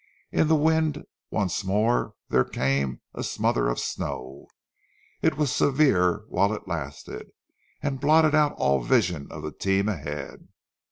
[0.31, 4.47] In the wind once more there came a smother of snow.
[5.21, 7.29] It was severe whilst it lasted,
[7.83, 10.47] and blotted out all vision of the team ahead.